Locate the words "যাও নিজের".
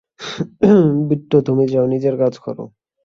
1.73-2.15